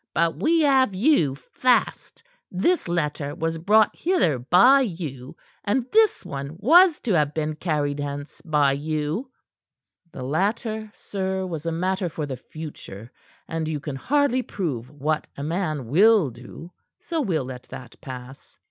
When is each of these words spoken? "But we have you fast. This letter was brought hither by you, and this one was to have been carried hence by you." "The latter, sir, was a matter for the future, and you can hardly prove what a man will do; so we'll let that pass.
"But 0.15 0.35
we 0.37 0.61
have 0.61 0.95
you 0.95 1.35
fast. 1.35 2.23
This 2.51 2.87
letter 2.87 3.35
was 3.35 3.59
brought 3.59 3.95
hither 3.95 4.39
by 4.39 4.79
you, 4.81 5.35
and 5.63 5.85
this 5.93 6.25
one 6.25 6.55
was 6.57 6.99
to 7.01 7.13
have 7.13 7.35
been 7.35 7.55
carried 7.55 7.99
hence 7.99 8.41
by 8.43 8.71
you." 8.71 9.29
"The 10.11 10.23
latter, 10.23 10.91
sir, 10.95 11.45
was 11.45 11.67
a 11.67 11.71
matter 11.71 12.09
for 12.09 12.25
the 12.25 12.35
future, 12.37 13.11
and 13.47 13.67
you 13.67 13.79
can 13.79 13.95
hardly 13.95 14.41
prove 14.41 14.89
what 14.89 15.27
a 15.37 15.43
man 15.43 15.85
will 15.85 16.31
do; 16.31 16.71
so 16.99 17.21
we'll 17.21 17.45
let 17.45 17.67
that 17.69 18.01
pass. 18.01 18.57